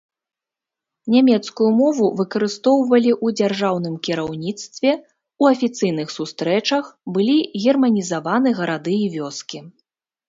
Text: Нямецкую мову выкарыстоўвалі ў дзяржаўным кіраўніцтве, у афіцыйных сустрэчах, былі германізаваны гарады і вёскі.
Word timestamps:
Нямецкую 1.15 1.67
мову 1.81 2.05
выкарыстоўвалі 2.21 3.11
ў 3.25 3.37
дзяржаўным 3.39 3.95
кіраўніцтве, 4.07 4.91
у 5.45 5.51
афіцыйных 5.53 6.07
сустрэчах, 6.17 6.83
былі 7.19 7.37
германізаваны 7.71 8.49
гарады 8.63 8.95
і 9.07 9.09
вёскі. 9.19 9.59